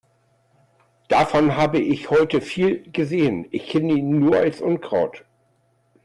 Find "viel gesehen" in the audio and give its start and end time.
2.41-3.45